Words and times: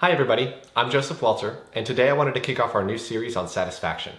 Hi 0.00 0.12
everybody, 0.12 0.54
I'm 0.76 0.92
Joseph 0.92 1.20
Walter, 1.20 1.58
and 1.72 1.84
today 1.84 2.08
I 2.08 2.12
wanted 2.12 2.34
to 2.34 2.40
kick 2.40 2.60
off 2.60 2.76
our 2.76 2.84
new 2.84 2.98
series 2.98 3.34
on 3.34 3.48
satisfaction. 3.48 4.12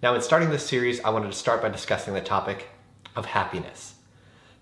Now 0.00 0.14
in 0.14 0.22
starting 0.22 0.50
this 0.50 0.64
series, 0.64 1.00
I 1.00 1.10
wanted 1.10 1.32
to 1.32 1.36
start 1.36 1.60
by 1.60 1.70
discussing 1.70 2.14
the 2.14 2.20
topic 2.20 2.68
of 3.16 3.26
happiness. 3.26 3.96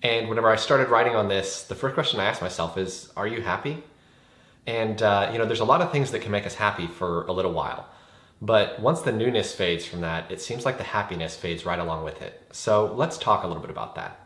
And 0.03 0.31
whenever 0.31 0.49
I 0.49 0.57
started 0.57 0.89
writing 0.89 1.15
on 1.15 1.29
this, 1.29 1.65
the 1.65 1.75
first 1.75 1.93
question 1.93 2.21
I 2.21 2.25
asked 2.25 2.41
myself 2.41 2.79
is, 2.79 3.13
are 3.19 3.27
you 3.27 3.43
happy? 3.43 3.85
And 4.67 5.03
uh, 5.03 5.29
you 5.31 5.37
know, 5.37 5.45
there's 5.45 5.61
a 5.61 5.65
lot 5.67 5.83
of 5.83 5.93
things 5.93 6.11
that 6.13 6.23
can 6.23 6.31
make 6.31 6.47
us 6.47 6.55
happy 6.55 6.87
for 6.87 7.27
a 7.27 7.33
little 7.33 7.53
while. 7.53 7.87
But 8.41 8.81
once 8.81 9.03
the 9.03 9.13
newness 9.13 9.55
fades 9.55 9.85
from 9.85 10.01
that, 10.01 10.31
it 10.33 10.41
seems 10.41 10.65
like 10.65 10.79
the 10.79 10.85
happiness 10.85 11.37
fades 11.37 11.67
right 11.67 11.79
along 11.79 12.03
with 12.03 12.23
it. 12.23 12.49
So 12.53 12.95
let's 12.95 13.19
talk 13.19 13.45
a 13.45 13.47
little 13.47 13.61
bit 13.61 13.71
about 13.71 13.95
that. 13.97 14.26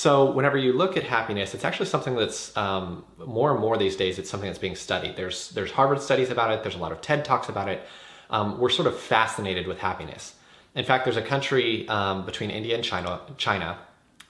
So 0.00 0.30
whenever 0.30 0.56
you 0.56 0.72
look 0.72 0.96
at 0.96 1.02
happiness, 1.02 1.52
it's 1.52 1.62
actually 1.62 1.84
something 1.84 2.16
that's 2.16 2.56
um, 2.56 3.04
more 3.18 3.50
and 3.50 3.60
more 3.60 3.76
these 3.76 3.96
days. 3.96 4.18
It's 4.18 4.30
something 4.30 4.48
that's 4.48 4.58
being 4.58 4.74
studied. 4.74 5.14
There's 5.14 5.50
there's 5.50 5.72
Harvard 5.72 6.00
studies 6.00 6.30
about 6.30 6.50
it. 6.52 6.62
There's 6.62 6.74
a 6.74 6.78
lot 6.78 6.90
of 6.90 7.02
TED 7.02 7.22
talks 7.22 7.50
about 7.50 7.68
it. 7.68 7.82
Um, 8.30 8.58
we're 8.58 8.70
sort 8.70 8.88
of 8.88 8.98
fascinated 8.98 9.66
with 9.66 9.78
happiness. 9.78 10.36
In 10.74 10.86
fact, 10.86 11.04
there's 11.04 11.18
a 11.18 11.28
country 11.34 11.86
um, 11.90 12.24
between 12.24 12.48
India 12.48 12.76
and 12.76 12.82
China. 12.82 13.20
China, 13.36 13.76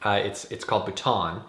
uh, 0.03 0.21
it's 0.21 0.45
it's 0.47 0.65
called 0.65 0.87
Bhutan, 0.87 1.43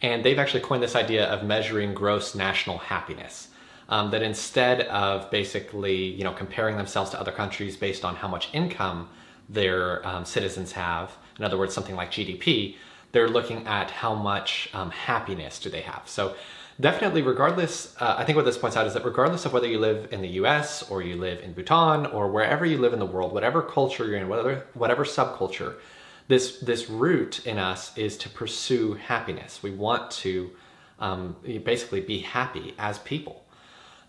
and 0.00 0.24
they've 0.24 0.38
actually 0.38 0.62
coined 0.62 0.82
this 0.82 0.96
idea 0.96 1.26
of 1.26 1.44
measuring 1.44 1.92
gross 1.92 2.34
national 2.34 2.78
happiness. 2.78 3.48
Um, 3.90 4.10
that 4.10 4.22
instead 4.22 4.80
of 4.88 5.30
basically 5.30 5.98
you 6.18 6.24
know 6.24 6.32
comparing 6.32 6.78
themselves 6.78 7.10
to 7.10 7.20
other 7.20 7.32
countries 7.42 7.76
based 7.76 8.06
on 8.06 8.16
how 8.16 8.28
much 8.28 8.48
income 8.54 9.10
their 9.50 10.00
um, 10.08 10.24
citizens 10.24 10.72
have, 10.72 11.12
in 11.38 11.44
other 11.44 11.58
words, 11.58 11.74
something 11.74 11.94
like 11.94 12.10
GDP 12.10 12.76
they're 13.16 13.30
looking 13.30 13.66
at 13.66 13.90
how 13.90 14.14
much 14.14 14.68
um, 14.74 14.90
happiness 14.90 15.58
do 15.58 15.70
they 15.70 15.80
have. 15.80 16.02
So 16.04 16.36
definitely 16.78 17.22
regardless, 17.22 17.96
uh, 17.98 18.14
I 18.18 18.24
think 18.24 18.36
what 18.36 18.44
this 18.44 18.58
points 18.58 18.76
out 18.76 18.86
is 18.86 18.92
that 18.92 19.06
regardless 19.06 19.46
of 19.46 19.54
whether 19.54 19.66
you 19.66 19.78
live 19.78 20.12
in 20.12 20.20
the 20.20 20.28
US 20.40 20.82
or 20.90 21.00
you 21.00 21.16
live 21.16 21.40
in 21.40 21.54
Bhutan 21.54 22.04
or 22.04 22.28
wherever 22.28 22.66
you 22.66 22.76
live 22.76 22.92
in 22.92 22.98
the 22.98 23.06
world, 23.06 23.32
whatever 23.32 23.62
culture 23.62 24.04
you're 24.04 24.18
in, 24.18 24.28
whatever, 24.28 24.66
whatever 24.74 25.02
subculture, 25.02 25.76
this, 26.28 26.58
this 26.58 26.90
root 26.90 27.46
in 27.46 27.56
us 27.56 27.96
is 27.96 28.18
to 28.18 28.28
pursue 28.28 28.92
happiness. 28.92 29.62
We 29.62 29.70
want 29.70 30.10
to 30.22 30.50
um, 30.98 31.36
basically 31.64 32.02
be 32.02 32.18
happy 32.18 32.74
as 32.78 32.98
people. 32.98 33.46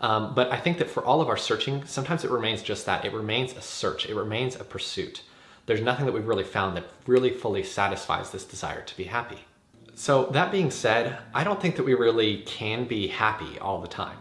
Um, 0.02 0.36
but 0.36 0.52
I 0.52 0.58
think 0.58 0.80
that 0.80 0.90
for 0.90 1.02
all 1.02 1.22
of 1.22 1.30
our 1.30 1.38
searching, 1.38 1.86
sometimes 1.86 2.26
it 2.26 2.30
remains 2.30 2.62
just 2.62 2.86
that. 2.88 3.06
It 3.06 3.14
remains 3.14 3.54
a 3.54 3.62
search. 3.62 4.06
It 4.10 4.16
remains 4.16 4.58
a 4.58 4.66
pursuit 4.66 5.24
there's 5.68 5.82
nothing 5.82 6.06
that 6.08 6.14
we've 6.14 6.28
really 6.28 6.44
found 6.44 6.76
that 6.76 6.86
really 7.06 7.30
fully 7.30 7.62
satisfies 7.62 8.32
this 8.32 8.46
desire 8.46 8.82
to 8.82 8.98
be 8.98 9.04
happy. 9.04 9.38
So 9.94 10.26
that 10.28 10.52
being 10.52 10.72
said, 10.72 11.18
I 11.34 11.44
don't 11.44 11.62
think 11.62 11.76
that 11.76 11.84
we 11.84 11.94
really 11.94 12.42
can 12.44 12.86
be 12.86 13.08
happy 13.08 13.60
all 13.60 13.82
the 13.82 13.88
time. 13.88 14.18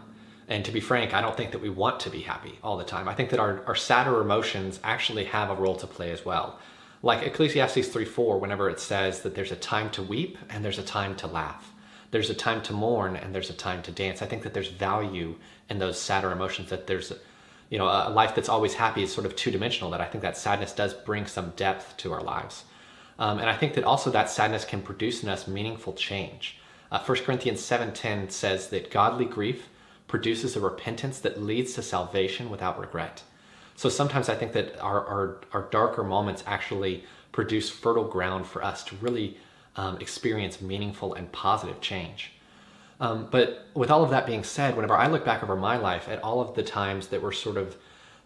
And 0.49 0.63
to 0.65 0.71
be 0.71 0.79
frank, 0.79 1.13
I 1.13 1.21
don't 1.21 1.35
think 1.35 1.51
that 1.51 1.61
we 1.61 1.69
want 1.69 1.99
to 2.01 2.09
be 2.09 2.21
happy 2.21 2.59
all 2.63 2.77
the 2.77 2.83
time. 2.83 3.07
I 3.07 3.13
think 3.13 3.29
that 3.29 3.39
our, 3.39 3.63
our 3.65 3.75
sadder 3.75 4.21
emotions 4.21 4.79
actually 4.83 5.25
have 5.25 5.49
a 5.49 5.55
role 5.55 5.75
to 5.75 5.87
play 5.87 6.11
as 6.11 6.25
well. 6.25 6.59
Like 7.01 7.23
Ecclesiastes 7.23 7.89
3:4, 7.89 8.39
whenever 8.39 8.69
it 8.69 8.79
says 8.79 9.21
that 9.21 9.35
there's 9.35 9.51
a 9.51 9.55
time 9.55 9.89
to 9.91 10.03
weep 10.03 10.37
and 10.49 10.65
there's 10.65 10.79
a 10.79 10.83
time 10.83 11.15
to 11.17 11.27
laugh. 11.27 11.73
There's 12.11 12.29
a 12.29 12.33
time 12.33 12.61
to 12.63 12.73
mourn 12.73 13.15
and 13.15 13.35
there's 13.35 13.49
a 13.49 13.53
time 13.53 13.83
to 13.83 13.91
dance. 13.91 14.21
I 14.21 14.25
think 14.25 14.43
that 14.43 14.53
there's 14.53 14.69
value 14.69 15.35
in 15.69 15.79
those 15.79 15.99
sadder 15.99 16.31
emotions, 16.31 16.69
that 16.69 16.87
there's 16.87 17.13
you 17.69 17.77
know, 17.77 17.85
a 17.85 18.09
life 18.09 18.33
that's 18.35 18.49
always 18.49 18.75
happy 18.75 19.03
is 19.03 19.13
sort 19.13 19.25
of 19.25 19.35
two-dimensional, 19.35 19.91
that 19.91 20.01
I 20.01 20.05
think 20.05 20.21
that 20.21 20.37
sadness 20.37 20.71
does 20.71 20.93
bring 20.93 21.25
some 21.25 21.53
depth 21.55 21.97
to 21.97 22.13
our 22.13 22.21
lives. 22.21 22.63
Um, 23.19 23.39
and 23.39 23.49
I 23.49 23.55
think 23.55 23.73
that 23.73 23.83
also 23.83 24.09
that 24.11 24.29
sadness 24.29 24.63
can 24.63 24.81
produce 24.81 25.23
in 25.23 25.29
us 25.29 25.47
meaningful 25.47 25.93
change. 25.93 26.57
Uh, 26.91 26.99
1 26.99 27.17
Corinthians 27.19 27.61
7.10 27.61 28.31
says 28.31 28.69
that 28.69 28.91
godly 28.91 29.25
grief 29.25 29.69
produces 30.07 30.55
a 30.55 30.59
repentance 30.59 31.19
that 31.19 31.41
leads 31.41 31.73
to 31.73 31.81
salvation 31.81 32.49
without 32.49 32.79
regret. 32.79 33.23
So 33.75 33.89
sometimes 33.89 34.29
I 34.29 34.35
think 34.35 34.53
that 34.53 34.79
our, 34.79 35.05
our, 35.05 35.41
our 35.51 35.67
darker 35.69 36.03
moments 36.03 36.43
actually 36.47 37.03
produce 37.31 37.69
fertile 37.69 38.07
ground 38.07 38.47
for 38.47 38.63
us 38.63 38.83
to 38.85 38.95
really 38.95 39.37
um, 39.75 39.97
experience 39.99 40.61
meaningful 40.61 41.13
and 41.13 41.31
positive 41.31 41.81
change. 41.81 42.31
Um, 42.99 43.27
but 43.29 43.67
with 43.73 43.91
all 43.91 44.03
of 44.03 44.09
that 44.09 44.25
being 44.25 44.43
said, 44.43 44.75
whenever 44.75 44.95
I 44.95 45.07
look 45.07 45.23
back 45.23 45.43
over 45.43 45.55
my 45.55 45.77
life 45.77 46.09
at 46.09 46.23
all 46.23 46.41
of 46.41 46.55
the 46.55 46.63
times 46.63 47.07
that 47.07 47.21
were 47.21 47.31
sort 47.31 47.57
of 47.57 47.75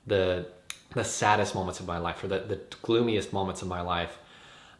the 0.08 0.48
the 0.94 1.04
saddest 1.06 1.56
moments 1.56 1.80
of 1.80 1.88
my 1.88 1.98
life 1.98 2.22
or 2.22 2.28
the, 2.28 2.40
the 2.40 2.59
gloomiest 2.82 3.32
moments 3.32 3.62
of 3.62 3.68
my 3.70 3.80
life, 3.80 4.18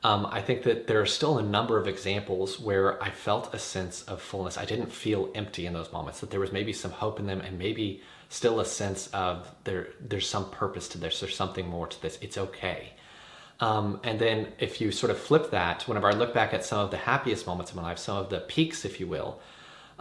um, 0.04 0.28
I 0.30 0.42
think 0.42 0.64
that 0.64 0.88
there 0.88 1.00
are 1.00 1.06
still 1.06 1.38
a 1.38 1.44
number 1.44 1.78
of 1.78 1.88
examples 1.88 2.60
where 2.60 3.02
I 3.02 3.12
felt 3.12 3.54
a 3.54 3.60
sense 3.60 4.04
of 4.04 4.22
fullness. 4.22 4.58
I 4.58 4.66
didn't 4.66 4.92
feel 4.92 5.30
empty 5.36 5.66
in 5.66 5.74
those 5.74 5.92
moments, 5.94 6.20
that 6.20 6.30
there 6.30 6.40
was 6.40 6.52
maybe 6.52 6.74
some 6.74 6.92
hope 6.92 7.20
in 7.20 7.28
them 7.28 7.40
and 7.40 7.58
maybe 7.58 8.02
still 8.28 8.60
a 8.60 8.66
sense 8.66 9.08
of 9.08 9.54
there 9.64 9.90
there's 10.02 10.28
some 10.28 10.50
purpose 10.50 10.88
to 10.90 10.98
this, 10.98 11.20
there's 11.20 11.36
something 11.36 11.68
more 11.68 11.88
to 11.88 12.02
this, 12.02 12.18
it's 12.22 12.38
okay. 12.38 12.94
Um, 13.60 14.00
and 14.04 14.20
then 14.20 14.54
if 14.58 14.82
you 14.82 14.92
sort 14.92 15.12
of 15.12 15.20
flip 15.20 15.52
that, 15.52 15.88
whenever 15.88 16.08
I 16.08 16.14
look 16.14 16.34
back 16.34 16.52
at 16.54 16.66
some 16.66 16.80
of 16.80 16.90
the 16.90 16.98
happiest 16.98 17.46
moments 17.46 17.72
of 17.72 17.78
my 17.78 17.84
life, 17.84 18.00
some 18.00 18.18
of 18.18 18.30
the 18.30 18.40
peaks, 18.40 18.86
if 18.86 19.00
you 19.00 19.08
will, 19.08 19.40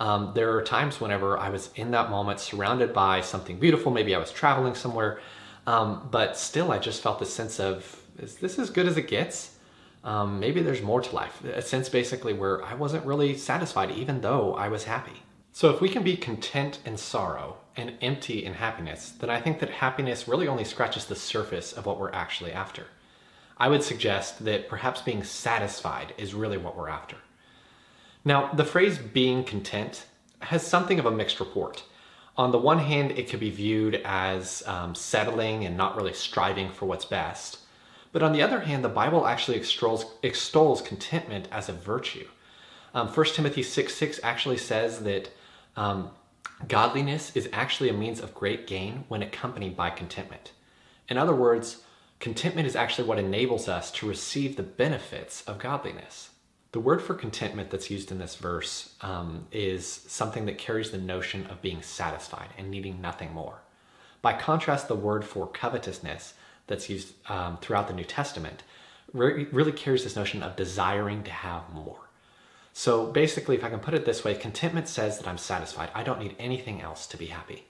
um, 0.01 0.33
there 0.35 0.57
are 0.57 0.63
times 0.63 0.99
whenever 0.99 1.39
I 1.39 1.51
was 1.51 1.69
in 1.77 1.91
that 1.91 2.11
moment 2.11 2.41
surrounded 2.41 2.95
by 2.95 3.21
something 3.21 3.59
beautiful, 3.59 3.93
maybe 3.93 4.15
I 4.15 4.19
was 4.19 4.33
traveling 4.33 4.75
somewhere, 4.75 5.21
um, 5.67 6.09
but 6.11 6.39
still 6.39 6.73
I 6.73 6.79
just 6.79 7.03
felt 7.03 7.19
this 7.19 7.33
sense 7.33 7.61
of, 7.61 8.03
is 8.19 8.37
this 8.37 8.59
as 8.59 8.71
good 8.71 8.89
as 8.89 8.97
it 8.97 9.09
gets? 9.09 9.59
Um, 10.03 10.41
maybe 10.41 10.63
there's 10.63 10.81
more 10.81 11.03
to 11.03 11.15
life. 11.15 11.45
A 11.45 11.61
sense 11.61 11.91
basically 11.91 12.33
where 12.33 12.65
I 12.65 12.73
wasn't 12.75 13.05
really 13.05 13.37
satisfied 13.37 13.91
even 13.91 14.23
though 14.23 14.55
I 14.55 14.69
was 14.69 14.85
happy. 14.85 15.23
So 15.53 15.69
if 15.69 15.83
we 15.83 15.91
can 15.91 16.03
be 16.03 16.17
content 16.17 16.79
in 16.87 16.97
sorrow 16.97 17.59
and 17.77 17.93
empty 18.01 18.43
in 18.43 18.55
happiness, 18.55 19.11
then 19.11 19.29
I 19.29 19.39
think 19.39 19.61
that 19.61 19.69
happiness 19.69 20.27
really 20.27 20.49
only 20.49 20.65
scratches 20.65 21.05
the 21.05 21.15
surface 21.15 21.75
of 21.75 21.85
what 21.85 22.01
we're 22.01 22.13
actually 22.13 22.53
after. 22.53 22.87
I 23.59 23.69
would 23.69 23.83
suggest 23.83 24.47
that 24.47 24.71
perhaps 24.71 25.03
being 25.03 25.25
satisfied 25.25 26.15
is 26.17 26.33
really 26.33 26.57
what 26.57 26.79
we're 26.79 26.89
after. 26.89 27.17
Now, 28.25 28.53
the 28.53 28.65
phrase 28.65 28.99
being 28.99 29.45
content 29.45 30.07
has 30.41 30.67
something 30.67 30.99
of 30.99 31.07
a 31.07 31.11
mixed 31.11 31.41
report. 31.41 31.85
On 32.37 32.53
the 32.53 32.59
one 32.59 32.79
hand, 32.79 33.13
it 33.13 33.29
could 33.29 33.41
be 33.41 33.51
viewed 33.51 33.97
as 34.05 34.63
um, 34.67 34.95
settling 34.95 35.65
and 35.65 35.77
not 35.77 35.97
really 35.97 36.13
striving 36.13 36.71
for 36.71 36.87
what's 36.87 37.05
best. 37.05 37.59
But 38.13 38.23
on 38.23 38.33
the 38.33 38.43
other 38.43 38.61
hand, 38.61 38.85
the 38.85 38.89
Bible 38.89 39.27
actually 39.27 39.57
extols, 39.57 40.05
extols 40.23 40.83
contentment 40.83 41.49
as 41.53 41.69
a 41.69 41.73
virtue. 41.73 42.27
Um, 42.95 43.09
1 43.09 43.27
Timothy 43.27 43.63
6 43.63 43.95
6 43.95 44.21
actually 44.23 44.57
says 44.59 45.01
that 45.01 45.31
um, 45.77 46.11
godliness 46.67 47.35
is 47.37 47.49
actually 47.53 47.89
a 47.89 47.95
means 47.95 48.21
of 48.21 48.35
great 48.35 48.67
gain 48.67 49.05
when 49.09 49.23
accompanied 49.23 49.77
by 49.77 49.91
contentment. 49.91 50.53
In 51.09 51.17
other 51.17 51.35
words, 51.35 51.83
contentment 52.19 52.67
is 52.67 52.77
actually 52.77 53.07
what 53.07 53.19
enables 53.19 53.69
us 53.69 53.91
to 53.93 54.09
receive 54.09 54.57
the 54.57 54.63
benefits 54.63 55.43
of 55.43 55.59
godliness. 55.59 56.30
The 56.73 56.81
word 56.81 57.03
for 57.03 57.15
contentment 57.15 57.71
that's 57.71 57.91
used 57.91 58.13
in 58.13 58.19
this 58.19 58.37
verse 58.37 58.95
um, 59.01 59.47
is 59.51 59.87
something 59.87 60.47
that 60.47 60.59
carries 60.59 60.91
the 60.91 60.99
notion 60.99 61.47
of 61.47 61.63
being 61.63 61.83
satisfied 61.83 62.51
and 62.57 62.71
needing 62.71 63.01
nothing 63.01 63.33
more. 63.33 63.61
By 64.23 64.35
contrast, 64.35 64.87
the 64.87 64.95
word 64.95 65.25
for 65.25 65.49
covetousness 65.49 66.35
that's 66.69 66.89
used 66.89 67.15
um, 67.29 67.59
throughout 67.59 67.89
the 67.89 67.95
New 67.95 68.05
Testament 68.05 68.63
re 69.13 69.47
really 69.51 69.73
carries 69.73 70.05
this 70.05 70.15
notion 70.15 70.43
of 70.43 70.55
desiring 70.55 71.25
to 71.25 71.33
have 71.33 71.73
more. 71.73 72.09
So 72.73 73.07
basically, 73.07 73.57
if 73.57 73.65
I 73.65 73.71
can 73.71 73.81
put 73.81 73.95
it 73.95 74.05
this 74.05 74.23
way, 74.23 74.35
contentment 74.35 74.87
says 74.87 75.19
that 75.19 75.27
I'm 75.27 75.39
satisfied. 75.39 75.91
I 75.93 76.05
don't 76.05 76.21
need 76.21 76.37
anything 76.39 76.81
else 76.81 77.07
to 77.09 77.17
be 77.17 77.27
happy. 77.27 77.65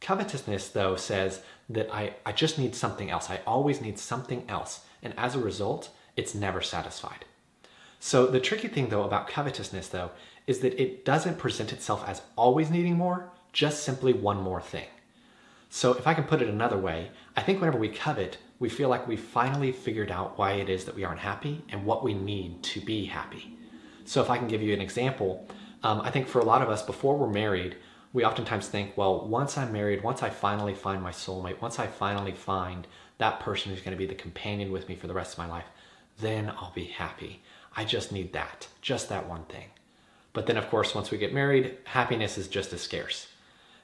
Covetousness, 0.00 0.68
though, 0.68 0.94
says 0.94 1.40
that 1.68 1.92
I, 1.92 2.14
I 2.24 2.30
just 2.30 2.58
need 2.58 2.76
something 2.76 3.10
else. 3.10 3.28
I 3.28 3.40
always 3.46 3.80
need 3.80 3.98
something 3.98 4.44
else. 4.48 4.84
And 5.02 5.14
as 5.16 5.34
a 5.34 5.40
result, 5.40 5.90
it's 6.16 6.34
never 6.34 6.60
satisfied. 6.60 7.24
So 8.00 8.26
the 8.26 8.40
tricky 8.40 8.68
thing 8.68 8.88
though 8.88 9.04
about 9.04 9.28
covetousness 9.28 9.88
though 9.88 10.10
is 10.46 10.60
that 10.60 10.80
it 10.80 11.04
doesn't 11.04 11.38
present 11.38 11.72
itself 11.72 12.04
as 12.06 12.22
always 12.36 12.70
needing 12.70 12.96
more, 12.96 13.30
just 13.52 13.82
simply 13.82 14.12
one 14.12 14.40
more 14.40 14.60
thing. 14.60 14.86
So 15.68 15.94
if 15.94 16.06
I 16.06 16.14
can 16.14 16.24
put 16.24 16.42
it 16.42 16.48
another 16.48 16.78
way, 16.78 17.10
I 17.36 17.42
think 17.42 17.60
whenever 17.60 17.78
we 17.78 17.88
covet, 17.88 18.38
we 18.58 18.68
feel 18.68 18.88
like 18.88 19.08
we 19.08 19.16
finally 19.16 19.72
figured 19.72 20.10
out 20.10 20.38
why 20.38 20.52
it 20.52 20.68
is 20.68 20.84
that 20.84 20.94
we 20.94 21.04
aren't 21.04 21.20
happy 21.20 21.62
and 21.68 21.84
what 21.84 22.04
we 22.04 22.14
need 22.14 22.62
to 22.62 22.80
be 22.80 23.04
happy. 23.06 23.58
So 24.04 24.22
if 24.22 24.30
I 24.30 24.38
can 24.38 24.48
give 24.48 24.62
you 24.62 24.72
an 24.72 24.80
example, 24.80 25.46
um, 25.82 26.00
I 26.00 26.10
think 26.10 26.28
for 26.28 26.38
a 26.38 26.44
lot 26.44 26.62
of 26.62 26.70
us, 26.70 26.82
before 26.82 27.16
we're 27.16 27.28
married, 27.28 27.76
we 28.12 28.24
oftentimes 28.24 28.68
think, 28.68 28.96
well, 28.96 29.26
once 29.26 29.58
I'm 29.58 29.72
married, 29.72 30.02
once 30.02 30.22
I 30.22 30.30
finally 30.30 30.74
find 30.74 31.02
my 31.02 31.10
soulmate, 31.10 31.60
once 31.60 31.78
I 31.78 31.86
finally 31.86 32.32
find 32.32 32.86
that 33.18 33.40
person 33.40 33.70
who's 33.70 33.82
going 33.82 33.96
to 33.96 33.98
be 33.98 34.06
the 34.06 34.14
companion 34.14 34.72
with 34.72 34.88
me 34.88 34.94
for 34.94 35.06
the 35.06 35.14
rest 35.14 35.32
of 35.32 35.38
my 35.38 35.48
life, 35.48 35.66
then 36.18 36.48
I'll 36.48 36.72
be 36.74 36.84
happy. 36.84 37.42
I 37.76 37.84
just 37.84 38.10
need 38.10 38.32
that, 38.32 38.68
just 38.80 39.08
that 39.10 39.28
one 39.28 39.44
thing. 39.44 39.66
But 40.32 40.46
then, 40.46 40.56
of 40.56 40.68
course, 40.68 40.94
once 40.94 41.10
we 41.10 41.18
get 41.18 41.32
married, 41.32 41.76
happiness 41.84 42.38
is 42.38 42.48
just 42.48 42.72
as 42.72 42.80
scarce. 42.80 43.28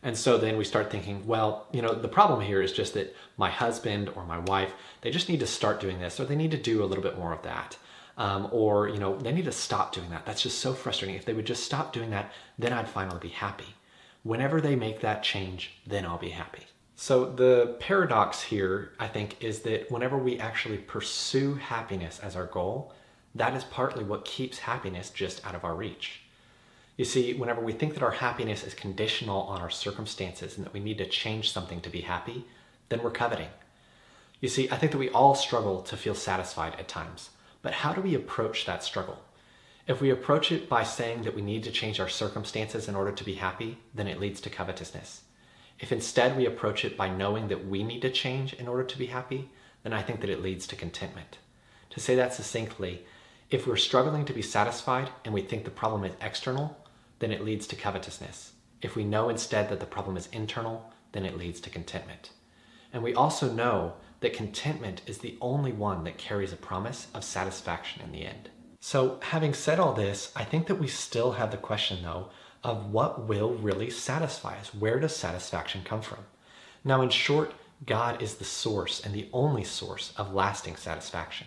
And 0.03 0.17
so 0.17 0.37
then 0.37 0.57
we 0.57 0.65
start 0.65 0.91
thinking, 0.91 1.27
well, 1.27 1.69
you 1.73 1.81
know, 1.81 1.95
the 1.95 2.09
problem 2.09 2.41
here 2.41 2.61
is 2.61 2.73
just 2.73 2.95
that 2.95 3.15
my 3.37 3.51
husband 3.51 4.11
or 4.17 4.25
my 4.25 4.39
wife, 4.39 4.73
they 5.01 5.11
just 5.11 5.29
need 5.29 5.41
to 5.41 5.47
start 5.47 5.81
doing 5.81 6.01
this 6.01 6.19
or 6.19 6.25
they 6.25 6.35
need 6.35 6.51
to 6.51 6.57
do 6.57 6.83
a 6.83 6.87
little 6.87 7.05
bit 7.05 7.19
more 7.19 7.33
of 7.33 7.43
that. 7.43 7.77
Um, 8.19 8.49
or, 8.51 8.89
you 8.89 8.99
know, 8.99 9.17
they 9.17 9.33
need 9.33 9.45
to 9.45 9.53
stop 9.53 9.95
doing 9.95 10.11
that. 10.11 10.27
That's 10.27 10.43
just 10.43 10.59
so 10.59 10.75
frustrating. 10.75 11.17
If 11.17 11.25
they 11.25 11.33
would 11.33 11.47
just 11.47 11.65
stop 11.65 11.93
doing 11.93 12.11
that, 12.11 12.33
then 12.59 12.73
I'd 12.73 12.89
finally 12.89 13.21
be 13.21 13.29
happy. 13.29 13.75
Whenever 14.25 14.61
they 14.61 14.77
make 14.77 15.01
that 15.01 15.23
change, 15.23 15.75
then 15.87 16.05
I'll 16.05 16.19
be 16.19 16.31
happy. 16.31 16.65
So 16.97 17.25
the 17.25 17.77
paradox 17.81 18.43
here, 18.43 18.93
I 19.01 19.09
think, 19.09 19.43
is 19.43 19.61
that 19.61 19.91
whenever 19.91 20.19
we 20.19 20.39
actually 20.39 20.79
pursue 20.79 21.55
happiness 21.55 22.21
as 22.21 22.37
our 22.37 22.47
goal, 22.47 22.93
that 23.35 23.55
is 23.55 23.65
partly 23.65 24.05
what 24.05 24.25
keeps 24.25 24.59
happiness 24.59 25.11
just 25.11 25.45
out 25.47 25.55
of 25.55 25.65
our 25.65 25.75
reach. 25.75 26.21
You 26.97 27.05
see, 27.05 27.33
whenever 27.35 27.61
we 27.61 27.73
think 27.73 27.95
that 27.95 28.03
our 28.03 28.11
happiness 28.11 28.65
is 28.65 28.75
conditional 28.75 29.43
on 29.43 29.61
our 29.61 29.71
circumstances 29.71 30.57
and 30.57 30.67
that 30.67 30.75
we 30.75 30.81
need 30.81 30.99
to 30.99 31.09
change 31.09 31.51
something 31.51 31.81
to 31.81 31.91
be 31.91 32.03
happy, 32.03 32.45
then 32.91 33.03
we're 33.03 33.11
coveting. 33.11 33.49
You 34.41 34.49
see, 34.49 34.69
I 34.71 34.77
think 34.77 34.93
that 34.93 34.99
we 34.99 35.09
all 35.11 35.35
struggle 35.35 35.83
to 35.83 35.97
feel 35.97 36.15
satisfied 36.15 36.75
at 36.79 36.89
times. 36.89 37.31
But 37.63 37.73
how 37.73 37.93
do 37.93 38.01
we 38.01 38.15
approach 38.15 38.67
that 38.67 38.85
struggle? 38.85 39.23
If 39.87 40.01
we 40.01 40.11
approach 40.11 40.53
it 40.53 40.69
by 40.69 40.85
saying 40.85 41.23
that 41.23 41.35
we 41.35 41.43
need 41.43 41.65
to 41.65 41.71
change 41.71 41.99
our 41.99 42.09
circumstances 42.09 42.89
in 42.89 42.95
order 42.95 43.13
to 43.13 43.25
be 43.25 43.35
happy, 43.35 43.79
then 43.95 44.07
it 44.07 44.21
leads 44.21 44.41
to 44.43 44.51
covetousness. 44.51 45.23
If 45.81 45.91
instead 45.91 46.37
we 46.37 46.47
approach 46.47 46.85
it 46.85 46.97
by 46.97 47.09
knowing 47.09 47.49
that 47.49 47.67
we 47.67 47.83
need 47.83 48.03
to 48.03 48.11
change 48.11 48.53
in 48.53 48.69
order 48.69 48.85
to 48.85 48.99
be 48.99 49.07
happy, 49.07 49.49
then 49.83 49.93
I 49.93 50.03
think 50.03 50.21
that 50.21 50.31
it 50.31 50.43
leads 50.43 50.67
to 50.69 50.77
contentment. 50.77 51.39
To 51.91 52.01
say 52.01 52.15
that 52.15 52.35
succinctly, 52.35 53.05
if 53.53 53.67
we're 53.67 53.77
struggling 53.77 54.25
to 54.25 54.33
be 54.33 54.41
satisfied 54.41 55.11
and 55.27 55.35
we 55.35 55.43
think 55.43 55.65
the 55.65 55.71
problem 55.71 56.05
is 56.05 56.15
external, 56.23 56.75
then 57.19 57.31
it 57.31 57.45
leads 57.45 57.67
to 57.67 57.77
covetousness. 57.77 58.53
If 58.81 58.97
we 58.97 59.05
know 59.05 59.29
instead 59.29 59.69
that 59.69 59.79
the 59.79 59.87
problem 59.87 60.17
is 60.17 60.29
internal, 60.33 60.91
then 61.13 61.27
it 61.27 61.37
leads 61.37 61.61
to 61.61 61.71
contentment. 61.71 62.31
And 62.95 63.03
we 63.03 63.15
also 63.15 63.53
know 63.53 63.95
that 64.21 64.33
contentment 64.33 65.03
is 65.07 65.19
the 65.19 65.37
only 65.43 65.71
one 65.71 66.05
that 66.05 66.17
carries 66.17 66.53
a 66.53 66.57
promise 66.57 67.09
of 67.13 67.25
satisfaction 67.25 68.01
in 68.03 68.11
the 68.11 68.25
end. 68.25 68.49
So, 68.81 69.21
having 69.23 69.53
said 69.53 69.79
all 69.79 69.93
this, 69.93 70.33
I 70.35 70.45
think 70.45 70.67
that 70.67 70.81
we 70.81 70.89
still 70.89 71.33
have 71.33 71.51
the 71.51 71.57
question, 71.57 72.03
though, 72.03 72.31
of 72.65 72.91
what 72.91 73.29
will 73.29 73.53
really 73.55 73.91
satisfy 73.91 74.59
us. 74.59 74.75
Where 74.75 74.99
does 74.99 75.15
satisfaction 75.15 75.83
come 75.85 76.01
from? 76.01 76.19
Now, 76.85 77.03
in 77.03 77.11
short, 77.11 77.53
God 77.85 78.23
is 78.23 78.37
the 78.37 78.45
source 78.45 79.01
and 79.05 79.15
the 79.15 79.29
only 79.33 79.65
source 79.65 80.13
of 80.17 80.35
lasting 80.35 80.77
satisfaction. 80.77 81.47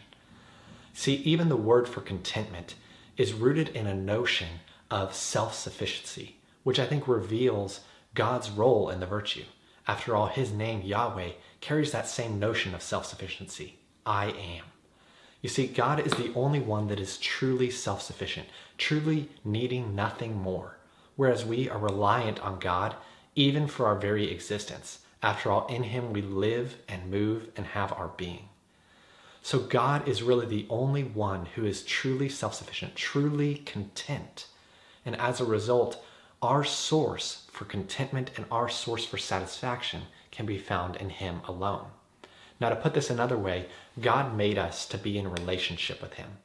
See, 0.97 1.15
even 1.15 1.49
the 1.49 1.57
word 1.57 1.89
for 1.89 1.99
contentment 1.99 2.75
is 3.17 3.33
rooted 3.33 3.67
in 3.67 3.85
a 3.85 3.93
notion 3.93 4.61
of 4.89 5.13
self 5.13 5.53
sufficiency, 5.53 6.37
which 6.63 6.79
I 6.79 6.85
think 6.85 7.05
reveals 7.05 7.81
God's 8.13 8.49
role 8.49 8.89
in 8.89 9.01
the 9.01 9.05
virtue. 9.05 9.43
After 9.89 10.15
all, 10.15 10.27
his 10.27 10.53
name, 10.53 10.81
Yahweh, 10.83 11.31
carries 11.59 11.91
that 11.91 12.07
same 12.07 12.39
notion 12.39 12.73
of 12.73 12.81
self 12.81 13.05
sufficiency 13.05 13.75
I 14.05 14.27
am. 14.27 14.63
You 15.41 15.49
see, 15.49 15.67
God 15.67 15.99
is 15.99 16.13
the 16.13 16.33
only 16.33 16.61
one 16.61 16.87
that 16.87 16.99
is 16.99 17.17
truly 17.17 17.69
self 17.69 18.01
sufficient, 18.01 18.47
truly 18.77 19.29
needing 19.43 19.95
nothing 19.95 20.37
more, 20.37 20.77
whereas 21.17 21.45
we 21.45 21.69
are 21.69 21.77
reliant 21.77 22.39
on 22.39 22.57
God 22.57 22.95
even 23.35 23.67
for 23.67 23.85
our 23.87 23.99
very 23.99 24.31
existence. 24.31 24.99
After 25.21 25.51
all, 25.51 25.67
in 25.67 25.83
Him 25.83 26.13
we 26.13 26.21
live 26.21 26.77
and 26.87 27.11
move 27.11 27.49
and 27.57 27.65
have 27.65 27.91
our 27.91 28.13
being. 28.15 28.47
So, 29.45 29.59
God 29.59 30.07
is 30.07 30.23
really 30.23 30.47
the 30.47 30.65
only 30.71 31.03
one 31.03 31.45
who 31.45 31.65
is 31.65 31.83
truly 31.83 32.29
self 32.29 32.55
sufficient, 32.55 32.95
truly 32.95 33.57
content. 33.57 34.47
And 35.05 35.15
as 35.17 35.39
a 35.39 35.45
result, 35.45 36.03
our 36.41 36.63
source 36.63 37.45
for 37.51 37.65
contentment 37.65 38.31
and 38.37 38.47
our 38.49 38.67
source 38.69 39.05
for 39.05 39.19
satisfaction 39.19 40.05
can 40.31 40.47
be 40.47 40.57
found 40.57 40.95
in 40.95 41.11
Him 41.11 41.41
alone. 41.47 41.85
Now, 42.59 42.69
to 42.69 42.75
put 42.75 42.95
this 42.95 43.11
another 43.11 43.37
way, 43.37 43.67
God 44.01 44.35
made 44.35 44.57
us 44.57 44.87
to 44.87 44.97
be 44.97 45.15
in 45.15 45.29
relationship 45.29 46.01
with 46.01 46.15
Him. 46.15 46.39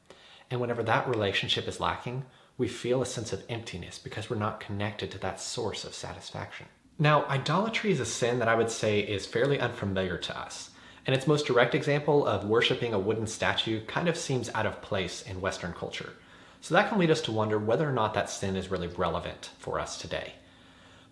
And 0.51 0.61
whenever 0.61 0.83
that 0.83 1.09
relationship 1.09 1.67
is 1.67 1.81
lacking, 1.81 2.27
we 2.59 2.69
feel 2.69 3.01
a 3.01 3.07
sense 3.07 3.33
of 3.33 3.45
emptiness 3.49 3.99
because 3.99 4.29
we're 4.29 4.37
not 4.37 4.61
connected 4.61 5.11
to 5.13 5.19
that 5.21 5.41
source 5.41 5.87
of 5.87 5.95
satisfaction. 5.95 6.67
Now, 6.99 7.25
idolatry 7.31 7.93
is 7.93 8.01
a 8.01 8.05
sin 8.05 8.41
that 8.41 8.49
I 8.49 8.57
would 8.57 8.71
say 8.71 9.01
is 9.01 9.25
fairly 9.25 9.59
unfamiliar 9.59 10.19
to 10.19 10.39
us. 10.39 10.73
And 11.07 11.15
its 11.15 11.27
most 11.27 11.47
direct 11.47 11.75
example 11.75 12.27
of 12.27 12.45
worshiping 12.45 12.93
a 12.93 12.99
wooden 12.99 13.27
statue 13.27 13.85
kind 13.87 14.09
of 14.09 14.17
seems 14.17 14.51
out 14.55 14.67
of 14.67 14.83
place 14.83 15.23
in 15.23 15.41
Western 15.41 15.73
culture. 15.73 16.13
So 16.61 16.75
that 16.75 16.89
can 16.89 16.99
lead 16.99 17.11
us 17.11 17.23
to 17.23 17.33
wonder 17.33 17.59
whether 17.59 17.89
or 17.89 17.93
not 17.93 18.15
that 18.15 18.29
sin 18.29 18.55
is 18.55 18.71
really 18.71 18.89
relevant 18.89 19.51
for 19.59 19.81
us 19.81 19.99
today. 19.99 20.35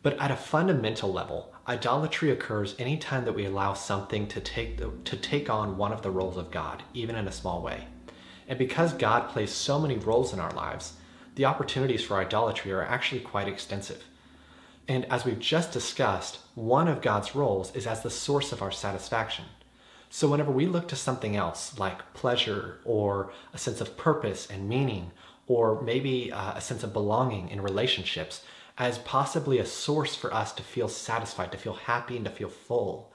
But 0.03 0.19
at 0.21 0.31
a 0.31 0.37
fundamental 0.37 1.13
level, 1.13 1.53
idolatry 1.67 2.31
occurs 2.31 2.75
anytime 2.79 3.25
that 3.25 3.35
we 3.35 3.47
allow 3.47 3.75
something 3.75 4.29
to 4.29 4.41
take, 4.41 4.79
to 4.79 5.17
take 5.17 5.51
on 5.51 5.77
one 5.77 5.93
of 5.93 6.03
the 6.03 6.11
roles 6.11 6.37
of 6.37 6.51
God, 6.51 6.83
even 6.95 7.17
in 7.17 7.27
a 7.27 7.33
small 7.33 7.63
way. 7.63 7.87
And 8.47 8.59
because 8.59 8.93
God 8.93 9.29
plays 9.29 9.51
so 9.51 9.81
many 9.81 9.97
roles 9.97 10.33
in 10.33 10.39
our 10.39 10.53
lives, 10.53 10.95
the 11.35 11.45
opportunities 11.47 12.03
for 12.03 12.17
idolatry 12.17 12.73
are 12.73 12.83
actually 12.83 13.21
quite 13.21 13.49
extensive. 13.49 14.05
And 14.87 15.05
as 15.07 15.25
we've 15.25 15.39
just 15.39 15.73
discussed, 15.73 16.39
one 16.55 16.89
of 16.89 17.03
God's 17.03 17.35
roles 17.35 17.75
is 17.75 17.87
as 17.87 18.03
the 18.03 18.11
source 18.11 18.53
of 18.53 18.63
our 18.63 18.71
satisfaction. 18.71 19.45
So 20.11 20.29
whenever 20.29 20.51
we 20.51 20.67
look 20.67 20.89
to 20.89 20.97
something 20.97 21.37
else, 21.37 21.79
like 21.79 22.15
pleasure 22.15 22.79
or 22.85 23.33
a 23.53 23.59
sense 23.59 23.81
of 23.81 23.97
purpose 23.97 24.47
and 24.51 24.69
meaning, 24.69 25.11
or 25.47 25.81
maybe 25.83 26.33
uh, 26.33 26.55
a 26.55 26.61
sense 26.61 26.83
of 26.83 26.93
belonging 26.93 27.49
in 27.51 27.61
relationships 27.61 28.45
as 28.79 28.99
possibly 28.99 29.59
a 29.59 29.67
source 29.67 30.15
for 30.15 30.33
us 30.33 30.53
to 30.53 30.63
feel 30.63 30.89
satisfied, 30.89 31.51
to 31.53 31.59
feel 31.59 31.75
happy, 31.75 32.17
and 32.17 32.25
to 32.25 32.31
feel 32.31 32.49
full, 32.49 33.13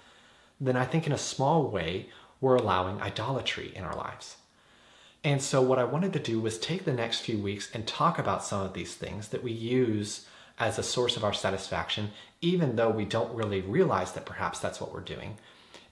then 0.59 0.75
I 0.75 0.85
think 0.85 1.07
in 1.07 1.13
a 1.13 1.17
small 1.17 1.69
way, 1.69 2.09
we're 2.41 2.55
allowing 2.55 3.01
idolatry 3.01 3.71
in 3.73 3.83
our 3.83 3.95
lives. 3.95 4.37
And 5.23 5.41
so, 5.41 5.61
what 5.61 5.79
I 5.79 5.85
wanted 5.85 6.11
to 6.13 6.19
do 6.19 6.41
was 6.41 6.59
take 6.59 6.83
the 6.83 6.91
next 6.91 7.21
few 7.21 7.37
weeks 7.37 7.69
and 7.73 7.87
talk 7.87 8.19
about 8.19 8.43
some 8.43 8.61
of 8.61 8.73
these 8.73 8.93
things 8.93 9.29
that 9.29 9.43
we 9.43 9.53
use 9.53 10.27
as 10.59 10.77
a 10.77 10.83
source 10.83 11.15
of 11.15 11.23
our 11.23 11.33
satisfaction, 11.33 12.11
even 12.41 12.75
though 12.75 12.89
we 12.89 13.05
don't 13.05 13.33
really 13.33 13.61
realize 13.61 14.11
that 14.11 14.25
perhaps 14.25 14.59
that's 14.59 14.81
what 14.81 14.93
we're 14.93 14.99
doing, 14.99 15.37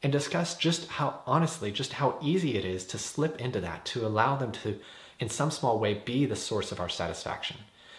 and 0.03 0.12
discuss 0.12 0.56
just 0.56 0.88
how 0.88 1.21
honestly, 1.25 1.71
just 1.71 1.94
how 1.94 2.18
easy 2.21 2.57
it 2.57 2.65
is 2.65 2.86
to 2.88 2.98
slip 2.98 3.39
into 3.39 3.62
that, 3.62 3.86
to 3.86 4.06
allow 4.06 4.36
them 4.36 4.51
to 4.51 4.80
in 5.19 5.30
some 5.30 5.51
small 5.51 5.80
way 5.80 5.94
be 5.94 6.25
the 6.25 6.36
source 6.36 6.71
of 6.71 6.80
our 6.80 6.89
satisfaction. 6.89 7.57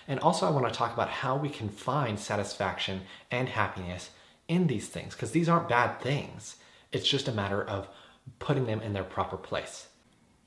And 0.08 0.18
also, 0.18 0.46
I 0.46 0.50
want 0.50 0.66
to 0.66 0.76
talk 0.76 0.92
about 0.92 1.08
how 1.08 1.36
we 1.36 1.48
can 1.48 1.68
find 1.68 2.18
satisfaction 2.18 3.02
and 3.30 3.48
happiness 3.48 4.10
in 4.48 4.66
these 4.66 4.88
things, 4.88 5.14
because 5.14 5.30
these 5.30 5.48
aren't 5.48 5.68
bad 5.68 6.00
things. 6.00 6.56
It's 6.90 7.08
just 7.08 7.28
a 7.28 7.32
matter 7.32 7.62
of 7.62 7.88
putting 8.40 8.66
them 8.66 8.80
in 8.80 8.92
their 8.92 9.04
proper 9.04 9.36
place. 9.36 9.86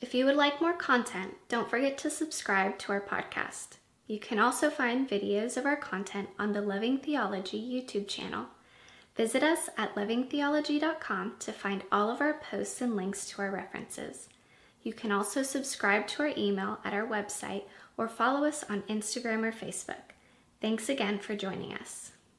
If 0.02 0.14
you 0.14 0.26
would 0.26 0.36
like 0.36 0.60
more 0.60 0.74
content, 0.74 1.36
don't 1.48 1.70
forget 1.70 1.98
to 2.00 2.10
subscribe 2.10 2.78
to 2.80 2.92
our 2.92 3.02
podcast. 3.02 3.78
You 4.08 4.20
can 4.20 4.38
also 4.38 4.70
find 4.70 5.10
videos 5.10 5.56
of 5.56 5.66
our 5.66 5.78
content 5.78 6.30
on 6.38 6.52
the 6.52 6.62
Loving 6.62 7.00
Theology 7.00 7.58
YouTube 7.58 8.08
channel. 8.08 8.48
Visit 9.16 9.44
us 9.44 9.70
at 9.78 9.96
lovingtheology.com 9.96 11.36
to 11.40 11.52
find 11.54 11.84
all 11.92 12.10
of 12.10 12.20
our 12.20 12.34
posts 12.34 12.82
and 12.82 12.96
links 12.96 13.28
to 13.30 13.42
our 13.42 13.52
references. 13.52 14.28
You 14.84 14.94
can 14.94 15.12
also 15.12 15.42
subscribe 15.42 16.06
to 16.08 16.24
our 16.24 16.34
email 16.38 16.80
at 16.84 16.94
our 16.94 17.08
website 17.08 17.64
or 17.98 18.08
follow 18.08 18.46
us 18.46 18.64
on 18.70 18.82
Instagram 18.84 19.44
or 19.44 19.52
Facebook. 19.52 20.14
Thanks 20.62 20.90
again 20.90 21.20
for 21.20 21.36
joining 21.36 21.74
us. 21.74 22.12